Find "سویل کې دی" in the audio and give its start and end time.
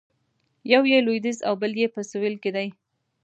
2.11-2.67